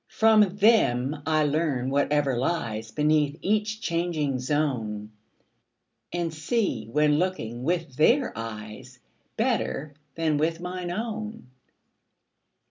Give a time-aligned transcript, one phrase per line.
[0.09, 5.11] From them I learn whatever lies Beneath each changing zone,
[6.11, 8.97] And see, when looking with their eyes,
[9.37, 11.49] 35 Better than with mine own.